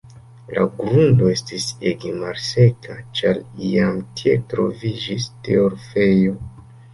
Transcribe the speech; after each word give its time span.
La 0.53 0.61
grundo 0.77 1.27
estis 1.33 1.67
ege 1.91 2.13
malseka, 2.21 2.95
ĉar 3.19 3.43
iam 3.67 4.01
tie 4.23 4.35
troviĝis 4.55 5.29
torfejo. 5.51 6.35